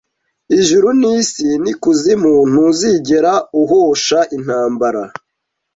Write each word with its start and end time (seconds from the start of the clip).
Ijuru 0.59 0.87
nisi 0.99 1.47
nikuzimu 1.63 2.33
Ntuzigera 2.51 3.33
uhosha 3.61 4.19
intambara 4.37 5.03